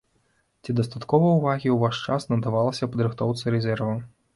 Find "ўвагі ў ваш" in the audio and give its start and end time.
1.35-1.95